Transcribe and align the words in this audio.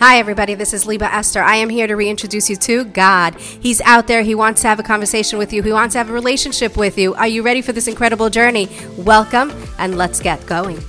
Hi, 0.00 0.18
everybody. 0.18 0.54
This 0.54 0.72
is 0.72 0.86
Liba 0.86 1.12
Esther. 1.12 1.42
I 1.42 1.56
am 1.56 1.68
here 1.70 1.88
to 1.88 1.96
reintroduce 1.96 2.48
you 2.48 2.54
to 2.54 2.84
God. 2.84 3.34
He's 3.34 3.80
out 3.80 4.06
there. 4.06 4.22
He 4.22 4.32
wants 4.32 4.62
to 4.62 4.68
have 4.68 4.78
a 4.78 4.84
conversation 4.84 5.40
with 5.40 5.52
you. 5.52 5.60
He 5.60 5.72
wants 5.72 5.94
to 5.94 5.98
have 5.98 6.08
a 6.08 6.12
relationship 6.12 6.76
with 6.76 6.96
you. 6.96 7.14
Are 7.14 7.26
you 7.26 7.42
ready 7.42 7.62
for 7.62 7.72
this 7.72 7.88
incredible 7.88 8.30
journey? 8.30 8.68
Welcome, 8.96 9.52
and 9.76 9.98
let's 9.98 10.20
get 10.20 10.46
going. 10.46 10.80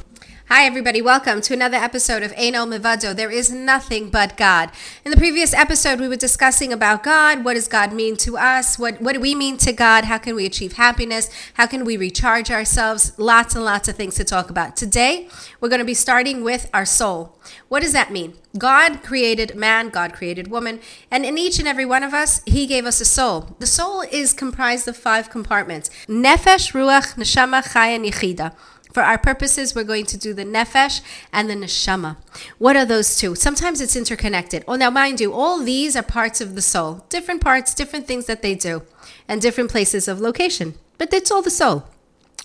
Hi, 0.52 0.66
everybody. 0.66 1.00
Welcome 1.00 1.42
to 1.42 1.54
another 1.54 1.78
episode 1.78 2.24
of 2.24 2.34
Ein 2.36 2.56
Od 2.56 2.70
Milvado. 2.70 3.16
There 3.16 3.30
is 3.30 3.52
nothing 3.52 4.10
but 4.10 4.36
God. 4.36 4.72
In 5.06 5.12
the 5.12 5.18
previous 5.18 5.54
episode, 5.54 6.00
we 6.00 6.08
were 6.08 6.16
discussing 6.16 6.74
about 6.74 7.04
God. 7.04 7.46
What 7.46 7.54
does 7.54 7.68
God 7.68 7.94
mean 7.94 8.18
to 8.18 8.36
us? 8.36 8.80
What, 8.80 9.00
what 9.00 9.14
do 9.14 9.20
we 9.20 9.36
mean 9.36 9.58
to 9.58 9.72
God? 9.72 10.06
How 10.06 10.18
can 10.18 10.34
we 10.34 10.48
achieve 10.48 10.74
happiness? 10.74 11.30
How 11.54 11.68
can 11.68 11.86
we 11.86 11.98
recharge 11.98 12.50
ourselves? 12.50 13.14
Lots 13.20 13.54
and 13.54 13.64
lots 13.64 13.88
of 13.88 13.96
things 13.96 14.16
to 14.16 14.24
talk 14.24 14.50
about. 14.50 14.76
Today, 14.76 15.30
we're 15.62 15.70
going 15.70 15.82
to 15.82 15.86
be 15.86 15.94
starting 15.94 16.44
with 16.44 16.68
our 16.74 16.84
soul. 16.84 17.38
What 17.68 17.84
does 17.84 17.94
that 17.94 18.12
mean? 18.12 18.34
God 18.58 19.04
created 19.04 19.56
man, 19.56 19.90
God 19.90 20.14
created 20.14 20.48
woman, 20.48 20.80
and 21.12 21.24
in 21.26 21.38
each 21.38 21.60
and 21.60 21.68
every 21.68 21.86
one 21.86 22.02
of 22.02 22.16
us, 22.16 22.42
He 22.48 22.66
gave 22.66 22.88
us 22.88 23.00
a 23.00 23.06
soul. 23.06 23.56
The 23.60 23.68
soul 23.68 24.02
is 24.02 24.34
comprised 24.34 24.88
of 24.88 24.98
five 24.98 25.30
compartments 25.30 25.92
Nefesh, 26.08 26.74
Ruach, 26.74 27.14
Neshama, 27.14 27.64
Chaya, 27.64 28.04
Yechida. 28.04 28.56
For 29.00 29.06
our 29.06 29.18
purposes, 29.18 29.74
we're 29.74 29.86
going 29.86 30.08
to 30.08 30.18
do 30.18 30.34
the 30.34 30.44
nefesh 30.44 31.00
and 31.32 31.50
the 31.50 31.54
neshama. 31.54 32.18
What 32.58 32.76
are 32.76 32.84
those 32.84 33.16
two? 33.16 33.34
Sometimes 33.34 33.80
it's 33.80 33.96
interconnected. 33.96 34.66
Oh, 34.68 34.76
now, 34.76 34.90
mind 34.90 35.22
you, 35.22 35.32
all 35.32 35.64
these 35.64 35.96
are 35.96 36.04
parts 36.04 36.42
of 36.42 36.54
the 36.54 36.62
soul, 36.62 37.06
different 37.08 37.40
parts, 37.40 37.74
different 37.74 38.08
things 38.08 38.26
that 38.26 38.42
they 38.42 38.56
do, 38.56 38.82
and 39.26 39.42
different 39.42 39.72
places 39.72 40.10
of 40.10 40.20
location. 40.20 40.74
But 40.98 41.14
it's 41.14 41.32
all 41.32 41.42
the 41.42 41.50
soul. 41.50 41.86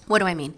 What 0.06 0.20
do 0.20 0.26
I 0.26 0.34
mean? 0.34 0.54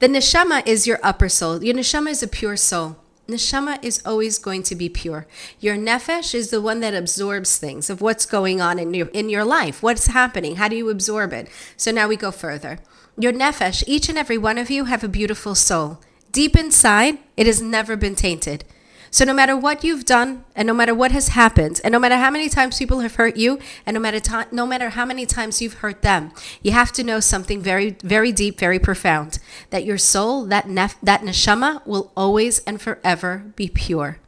The 0.00 0.08
neshama 0.08 0.66
is 0.66 0.86
your 0.86 1.00
upper 1.02 1.30
soul. 1.30 1.64
Your 1.64 1.74
neshama 1.74 2.10
is 2.10 2.22
a 2.22 2.28
pure 2.28 2.58
soul. 2.58 2.98
Neshama 3.28 3.78
is 3.84 4.00
always 4.06 4.38
going 4.38 4.62
to 4.62 4.74
be 4.74 4.88
pure. 4.88 5.26
Your 5.60 5.76
nefesh 5.76 6.34
is 6.34 6.48
the 6.48 6.62
one 6.62 6.80
that 6.80 6.94
absorbs 6.94 7.58
things 7.58 7.90
of 7.90 8.00
what's 8.00 8.24
going 8.24 8.62
on 8.62 8.78
in 8.78 8.94
your 8.94 9.08
in 9.08 9.28
your 9.28 9.44
life. 9.44 9.82
What's 9.82 10.06
happening? 10.06 10.56
How 10.56 10.68
do 10.68 10.76
you 10.76 10.88
absorb 10.88 11.34
it? 11.34 11.50
So 11.76 11.90
now 11.90 12.08
we 12.08 12.16
go 12.16 12.30
further. 12.30 12.78
Your 13.18 13.34
nefesh, 13.34 13.84
each 13.86 14.08
and 14.08 14.16
every 14.16 14.38
one 14.38 14.56
of 14.56 14.70
you 14.70 14.86
have 14.86 15.04
a 15.04 15.08
beautiful 15.08 15.54
soul. 15.54 16.00
Deep 16.32 16.56
inside, 16.56 17.18
it 17.36 17.46
has 17.46 17.60
never 17.60 17.96
been 17.96 18.14
tainted. 18.14 18.64
So 19.10 19.24
no 19.24 19.32
matter 19.32 19.56
what 19.56 19.84
you've 19.84 20.04
done, 20.04 20.44
and 20.54 20.66
no 20.66 20.74
matter 20.74 20.94
what 20.94 21.12
has 21.12 21.28
happened, 21.28 21.80
and 21.82 21.92
no 21.92 21.98
matter 21.98 22.16
how 22.16 22.30
many 22.30 22.48
times 22.48 22.78
people 22.78 23.00
have 23.00 23.14
hurt 23.14 23.36
you, 23.36 23.58
and 23.86 23.94
no 23.94 24.00
matter 24.00 24.20
to- 24.20 24.46
no 24.52 24.66
matter 24.66 24.90
how 24.90 25.04
many 25.04 25.24
times 25.26 25.60
you've 25.62 25.74
hurt 25.74 26.02
them, 26.02 26.32
you 26.62 26.72
have 26.72 26.92
to 26.92 27.02
know 27.04 27.20
something 27.20 27.62
very, 27.62 27.96
very 28.02 28.32
deep, 28.32 28.58
very 28.58 28.78
profound. 28.78 29.38
That 29.70 29.84
your 29.84 29.98
soul, 29.98 30.44
that 30.46 30.68
nef- 30.68 30.98
that 31.02 31.22
neshama, 31.22 31.86
will 31.86 32.12
always 32.16 32.60
and 32.60 32.80
forever 32.80 33.52
be 33.56 33.68
pure. 33.68 34.18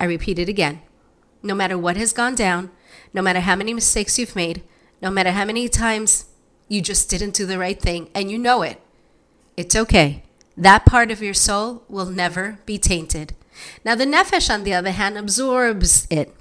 I 0.00 0.04
repeat 0.04 0.38
it 0.38 0.48
again. 0.48 0.80
No 1.42 1.54
matter 1.54 1.76
what 1.76 1.96
has 1.96 2.12
gone 2.12 2.34
down, 2.34 2.70
no 3.12 3.22
matter 3.22 3.40
how 3.40 3.56
many 3.56 3.74
mistakes 3.74 4.18
you've 4.18 4.36
made, 4.36 4.62
no 5.02 5.10
matter 5.10 5.32
how 5.32 5.44
many 5.44 5.68
times 5.68 6.26
you 6.68 6.80
just 6.80 7.08
didn't 7.08 7.34
do 7.34 7.46
the 7.46 7.58
right 7.58 7.80
thing 7.80 8.08
and 8.14 8.30
you 8.30 8.38
know 8.38 8.62
it. 8.62 8.80
It's 9.56 9.74
okay. 9.76 10.22
That 10.58 10.84
part 10.84 11.12
of 11.12 11.22
your 11.22 11.34
soul 11.34 11.84
will 11.88 12.06
never 12.06 12.58
be 12.66 12.78
tainted. 12.78 13.36
Now, 13.84 13.94
the 13.94 14.04
nefesh, 14.04 14.52
on 14.52 14.64
the 14.64 14.74
other 14.74 14.90
hand, 14.90 15.16
absorbs 15.16 16.08
it, 16.10 16.34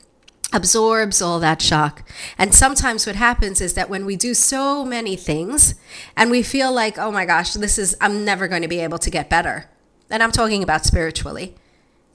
absorbs 0.52 1.22
all 1.22 1.40
that 1.40 1.62
shock. 1.62 2.10
And 2.36 2.52
sometimes 2.52 3.06
what 3.06 3.16
happens 3.16 3.62
is 3.62 3.76
that 3.76 3.92
when 3.92 4.08
we 4.08 4.16
do 4.16 4.34
so 4.34 4.84
many 4.84 5.16
things 5.16 5.76
and 6.16 6.32
we 6.32 6.42
feel 6.42 6.72
like, 6.72 6.98
oh 6.98 7.12
my 7.12 7.26
gosh, 7.26 7.54
this 7.54 7.78
is, 7.78 7.96
I'm 8.02 8.26
never 8.26 8.48
going 8.48 8.64
to 8.64 8.68
be 8.68 8.80
able 8.80 8.98
to 8.98 9.12
get 9.12 9.30
better. 9.30 9.70
And 10.10 10.24
I'm 10.24 10.32
talking 10.32 10.64
about 10.64 10.84
spiritually. 10.84 11.54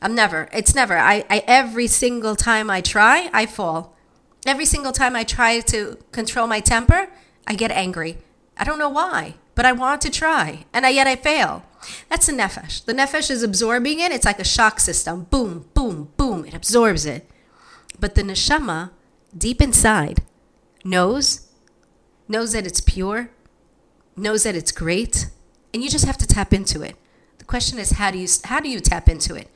I'm 0.01 0.17
never, 0.17 0.49
it's 0.53 0.75
never. 0.75 0.99
I, 0.99 1.25
I 1.31 1.45
every 1.47 1.87
single 1.87 2.35
time 2.35 2.69
I 2.69 2.81
try, 2.81 3.31
I 3.33 3.47
fall. 3.47 3.97
Every 4.45 4.65
single 4.65 4.91
time 4.91 5.15
I 5.15 5.23
try 5.23 5.61
to 5.61 5.99
control 6.11 6.49
my 6.49 6.59
temper, 6.59 7.11
I 7.47 7.55
get 7.55 7.71
angry. 7.71 8.19
I 8.57 8.65
don't 8.65 8.81
know 8.81 8.89
why, 8.89 9.37
but 9.55 9.67
I 9.67 9.71
want 9.71 10.01
to 10.03 10.11
try, 10.11 10.65
and 10.73 10.85
I, 10.85 10.89
yet 10.89 11.07
I 11.07 11.15
fail. 11.15 11.65
That's 12.09 12.27
the 12.27 12.33
nefesh. 12.33 12.85
The 12.85 12.95
nefesh 12.95 13.31
is 13.31 13.43
absorbing 13.43 14.01
it. 14.01 14.13
It's 14.13 14.25
like 14.25 14.39
a 14.39 14.45
shock 14.45 14.81
system. 14.81 15.25
Boom, 15.25 15.67
boom, 15.75 16.13
boom. 16.17 16.45
It 16.45 16.55
absorbs 16.55 17.07
it. 17.07 17.29
But 17.99 18.15
the 18.15 18.23
neshama, 18.23 18.91
deep 19.37 19.61
inside, 19.61 20.23
knows, 20.85 21.49
knows 22.29 22.53
that 22.53 22.67
it's 22.67 22.81
pure, 22.81 23.31
knows 24.17 24.43
that 24.45 24.57
it's 24.57 24.73
great, 24.73 25.29
and 25.73 25.83
you 25.83 25.89
just 25.89 26.05
have 26.05 26.19
to 26.19 26.27
tap 26.27 26.53
into 26.53 26.83
it. 26.83 26.97
The 27.39 27.45
question 27.45 27.79
is, 27.79 27.93
how 27.93 28.11
do 28.11 28.19
you 28.19 28.29
how 28.45 28.61
do 28.61 28.69
you 28.69 28.81
tap 28.81 29.09
into 29.09 29.35
it? 29.35 29.49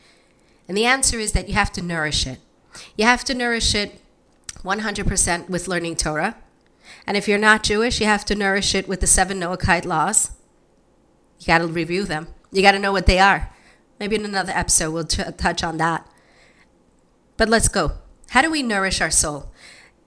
And 0.69 0.77
the 0.77 0.87
answer 0.87 1.19
is 1.19 1.33
that 1.33 1.49
you 1.49 1.55
have 1.55 1.73
to 1.73 1.83
nourish 1.83 2.27
it. 2.27 2.41
You 2.97 3.05
have 3.05 3.25
to 3.25 3.35
nourish 3.35 3.75
it 3.75 4.01
100% 4.65 5.49
with 5.49 5.69
learning 5.69 5.97
Torah. 5.97 6.37
And 7.07 7.17
if 7.17 7.29
you're 7.29 7.39
not 7.39 7.63
Jewish, 7.63 8.01
you 8.01 8.07
have 8.07 8.25
to 8.27 8.35
nourish 8.35 8.75
it 8.75 8.89
with 8.89 9.01
the 9.01 9.07
seven 9.07 9.41
Noahide 9.41 9.85
laws. 9.85 10.33
You 11.41 11.47
got 11.47 11.59
to 11.59 11.67
review 11.67 12.05
them. 12.05 12.29
You 12.53 12.63
got 12.63 12.73
to 12.73 12.79
know 12.79 12.93
what 12.93 13.07
they 13.07 13.19
are. 13.19 13.51
Maybe 13.99 14.17
in 14.17 14.25
another 14.25 14.53
episode 14.55 14.91
we'll 14.93 15.05
t- 15.05 15.23
touch 15.37 15.63
on 15.63 15.77
that. 15.79 16.07
But 17.37 17.49
let's 17.49 17.69
go. 17.69 17.93
How 18.31 18.43
do 18.43 18.51
we 18.51 18.63
nourish 18.63 19.01
our 19.01 19.11
soul? 19.11 19.53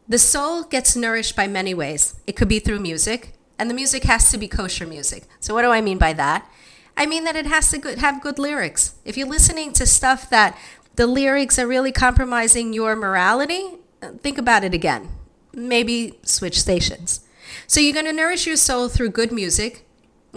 The 0.08 0.18
soul 0.18 0.64
gets 0.64 0.96
nourished 0.96 1.36
by 1.36 1.48
many 1.48 1.74
ways. 1.74 2.16
It 2.26 2.36
could 2.36 2.48
be 2.48 2.60
through 2.60 2.80
music, 2.80 3.34
and 3.58 3.70
the 3.70 3.76
music 3.76 4.04
has 4.04 4.32
to 4.32 4.38
be 4.38 4.48
kosher 4.48 4.88
music. 4.88 5.26
So, 5.40 5.54
what 5.54 5.62
do 5.62 5.70
I 5.70 5.82
mean 5.82 6.00
by 6.00 6.14
that? 6.14 6.50
I 6.98 7.06
mean 7.06 7.24
that 7.24 7.36
it 7.36 7.46
has 7.46 7.70
to 7.72 8.00
have 8.00 8.22
good 8.22 8.40
lyrics. 8.40 8.96
If 9.06 9.16
you're 9.18 9.28
listening 9.28 9.72
to 9.74 9.86
stuff 9.86 10.30
that 10.32 10.58
the 10.96 11.08
lyrics 11.08 11.60
are 11.60 11.68
really 11.68 11.92
compromising 11.92 12.74
your 12.74 12.96
morality, 12.96 13.78
think 14.22 14.38
about 14.38 14.64
it 14.64 14.74
again 14.74 15.10
maybe 15.54 16.20
switch 16.24 16.60
stations. 16.60 17.22
So 17.68 17.80
you're 17.80 17.94
going 17.94 18.06
to 18.06 18.14
nourish 18.14 18.48
your 18.48 18.56
soul 18.56 18.90
through 18.90 19.10
good 19.12 19.32
music 19.32 19.88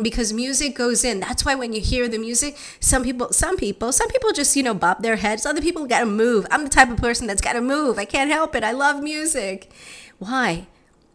because 0.00 0.32
music 0.32 0.74
goes 0.74 1.04
in. 1.04 1.20
That's 1.20 1.44
why 1.44 1.54
when 1.54 1.72
you 1.72 1.80
hear 1.80 2.08
the 2.08 2.18
music, 2.18 2.56
some 2.80 3.04
people, 3.04 3.32
some 3.32 3.56
people, 3.56 3.92
some 3.92 4.08
people 4.08 4.32
just, 4.32 4.56
you 4.56 4.62
know, 4.62 4.74
bob 4.74 5.02
their 5.02 5.16
heads. 5.16 5.44
Other 5.44 5.60
people 5.60 5.86
got 5.86 6.00
to 6.00 6.06
move. 6.06 6.46
I'm 6.50 6.64
the 6.64 6.70
type 6.70 6.90
of 6.90 6.96
person 6.96 7.26
that's 7.26 7.40
got 7.40 7.54
to 7.54 7.60
move. 7.60 7.98
I 7.98 8.04
can't 8.04 8.30
help 8.30 8.54
it. 8.54 8.64
I 8.64 8.72
love 8.72 9.02
music. 9.02 9.70
Why? 10.18 10.66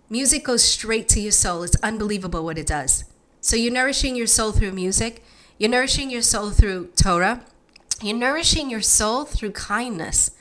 Music 0.09 0.43
goes 0.43 0.63
straight 0.63 1.09
to 1.09 1.19
your 1.19 1.31
soul. 1.31 1.63
It's 1.63 1.75
unbelievable 1.81 2.43
what 2.43 2.57
it 2.57 2.67
does. 2.67 3.03
So 3.41 3.55
you're 3.55 3.73
nourishing 3.73 4.15
your 4.15 4.27
soul 4.27 4.51
through 4.51 4.71
music. 4.71 5.23
You're 5.57 5.71
nourishing 5.71 6.09
your 6.09 6.21
soul 6.21 6.51
through 6.51 6.87
Torah. 6.95 7.41
You're 8.01 8.17
nourishing 8.17 8.69
your 8.69 8.81
soul 8.81 9.25
through 9.25 9.51
kindness 9.51 10.31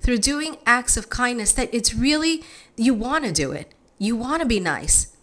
through 0.00 0.18
doing 0.18 0.56
acts 0.66 0.96
of 0.96 1.10
kindness 1.10 1.52
that 1.52 1.72
it's 1.72 1.94
really, 1.94 2.44
you 2.76 2.94
want 2.94 3.24
to 3.24 3.32
do 3.32 3.52
it. 3.52 3.72
You 3.98 4.16
want 4.16 4.42
to 4.42 4.46
be 4.46 4.60
nice. 4.60 5.15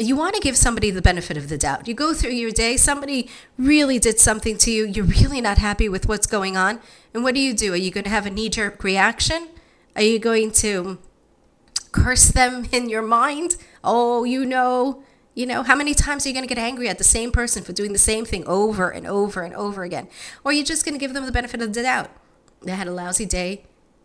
You 0.00 0.14
want 0.14 0.36
to 0.36 0.40
give 0.40 0.56
somebody 0.56 0.92
the 0.92 1.02
benefit 1.02 1.36
of 1.36 1.48
the 1.48 1.58
doubt. 1.58 1.88
You 1.88 1.94
go 1.94 2.14
through 2.14 2.30
your 2.30 2.52
day, 2.52 2.76
somebody 2.76 3.28
really 3.58 3.98
did 3.98 4.20
something 4.20 4.56
to 4.58 4.70
you, 4.70 4.86
you're 4.86 5.04
really 5.04 5.40
not 5.40 5.58
happy 5.58 5.88
with 5.88 6.06
what's 6.06 6.26
going 6.26 6.56
on. 6.56 6.80
And 7.12 7.24
what 7.24 7.34
do 7.34 7.40
you 7.40 7.52
do? 7.52 7.72
Are 7.72 7.76
you 7.76 7.90
going 7.90 8.04
to 8.04 8.10
have 8.10 8.24
a 8.24 8.30
knee 8.30 8.48
jerk 8.48 8.84
reaction? 8.84 9.48
Are 9.96 10.02
you 10.02 10.20
going 10.20 10.52
to 10.52 10.98
curse 11.90 12.28
them 12.28 12.66
in 12.70 12.88
your 12.88 13.02
mind? 13.02 13.56
Oh, 13.82 14.22
you 14.22 14.46
know, 14.46 15.02
you 15.34 15.46
know, 15.46 15.64
how 15.64 15.74
many 15.74 15.94
times 15.94 16.24
are 16.24 16.28
you 16.28 16.34
going 16.34 16.46
to 16.46 16.54
get 16.54 16.62
angry 16.62 16.88
at 16.88 16.98
the 16.98 17.04
same 17.04 17.32
person 17.32 17.64
for 17.64 17.72
doing 17.72 17.92
the 17.92 17.98
same 17.98 18.24
thing 18.24 18.44
over 18.46 18.90
and 18.90 19.06
over 19.06 19.42
and 19.42 19.54
over 19.54 19.82
again? 19.82 20.08
Or 20.44 20.50
are 20.50 20.54
you 20.54 20.62
just 20.62 20.84
going 20.84 20.94
to 20.94 21.00
give 21.00 21.14
them 21.14 21.26
the 21.26 21.32
benefit 21.32 21.60
of 21.60 21.74
the 21.74 21.82
doubt? 21.82 22.10
They 22.62 22.72
had 22.72 22.86
a 22.86 22.92
lousy 22.92 23.26
day. 23.26 23.64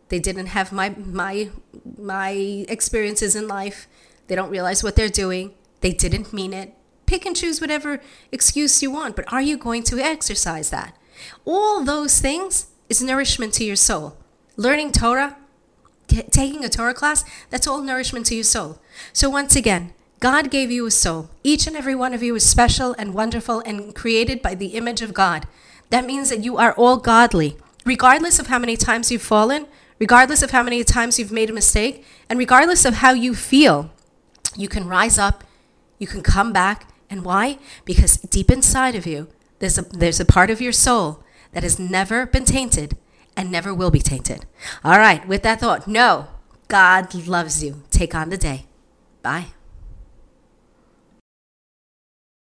They 0.10 0.20
didn't 0.20 0.48
have 0.48 0.72
my 0.72 0.90
my 0.90 1.50
my 1.98 2.32
experiences 2.68 3.36
in 3.36 3.48
life. 3.48 3.88
They 4.28 4.36
don't 4.36 4.50
realize 4.50 4.84
what 4.84 4.96
they're 4.96 5.10
doing. 5.10 5.54
They 5.84 5.92
didn't 5.92 6.32
mean 6.32 6.54
it. 6.54 6.74
Pick 7.06 7.26
and 7.26 7.36
choose 7.36 7.60
whatever 7.60 8.00
excuse 8.32 8.82
you 8.82 8.90
want, 8.90 9.18
but 9.18 9.32
are 9.32 9.42
you 9.42 9.58
going 9.58 9.84
to 9.84 10.00
exercise 10.00 10.70
that? 10.70 10.98
All 11.44 11.84
those 11.84 12.22
things 12.22 12.68
is 12.88 13.04
nourishment 13.04 13.54
to 13.56 13.66
your 13.66 13.76
soul. 13.76 14.18
Learning 14.56 14.94
Torah, 14.94 15.36
taking 16.08 16.64
a 16.64 16.70
Torah 16.70 16.94
class, 16.94 17.26
that's 17.50 17.68
all 17.68 17.82
nourishment 17.82 18.26
to 18.28 18.36
your 18.36 18.46
soul. 18.46 18.80
So 19.12 19.30
once 19.30 19.58
again, 19.58 19.94
God 20.22 20.50
gave 20.50 20.72
you 20.72 20.86
a 20.86 20.92
soul. 20.92 21.30
Each 21.44 21.68
and 21.68 21.76
every 21.76 21.96
one 21.96 22.14
of 22.14 22.24
you 22.24 22.34
is 22.34 22.50
special 22.50 22.96
and 22.98 23.14
wonderful 23.14 23.60
and 23.60 23.94
created 23.94 24.42
by 24.42 24.56
the 24.56 24.68
image 24.68 25.02
of 25.02 25.14
God. 25.14 25.48
That 25.90 26.06
means 26.06 26.30
that 26.30 26.46
you 26.46 26.56
are 26.56 26.72
all 26.76 26.96
godly. 26.96 27.58
Regardless 27.86 28.40
of 28.40 28.48
how 28.48 28.58
many 28.58 28.78
times 28.78 29.12
you've 29.12 29.22
fallen, 29.22 29.68
regardless 30.00 30.42
of 30.42 30.52
how 30.52 30.64
many 30.64 30.82
times 30.86 31.20
you've 31.20 31.34
made 31.34 31.50
a 31.50 31.54
mistake, 31.54 32.06
and 32.30 32.40
regardless 32.40 32.86
of 32.86 32.96
how 32.96 33.12
you 33.12 33.36
feel, 33.36 33.92
you 34.56 34.70
can 34.70 34.88
rise 34.88 35.20
up, 35.20 35.44
you 36.04 36.08
can 36.08 36.22
come 36.22 36.52
back. 36.52 36.90
And 37.10 37.24
why? 37.24 37.58
Because 37.86 38.18
deep 38.18 38.52
inside 38.52 38.96
of 38.96 39.08
you, 39.08 39.30
there's 39.60 39.78
a, 39.78 39.84
there's 39.84 40.20
a 40.20 40.26
part 40.26 40.50
of 40.50 40.60
your 40.60 40.74
soul 40.74 41.24
that 41.54 41.64
has 41.64 41.80
never 41.80 42.26
been 42.26 42.44
tainted 42.44 42.98
and 43.38 43.50
never 43.50 43.74
will 43.74 43.92
be 43.92 44.00
tainted. 44.00 44.46
All 44.84 45.00
right, 45.00 45.26
with 45.28 45.44
that 45.44 45.62
thought, 45.62 45.88
no, 45.88 46.28
God 46.68 47.14
loves 47.16 47.64
you. 47.64 47.84
Take 47.90 48.14
on 48.14 48.30
the 48.30 48.38
day. 48.38 48.66
Bye. 49.22 49.48